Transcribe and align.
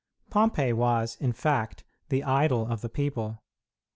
Pompey 0.31 0.73
was, 0.73 1.15
in 1.17 1.31
fact, 1.31 1.83
the 2.09 2.23
idol 2.23 2.65
of 2.65 2.81
the 2.81 2.89
people. 2.89 3.43